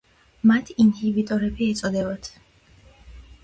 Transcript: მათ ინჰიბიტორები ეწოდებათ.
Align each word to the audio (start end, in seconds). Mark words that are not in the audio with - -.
მათ 0.51 0.71
ინჰიბიტორები 0.83 1.69
ეწოდებათ. 1.77 2.33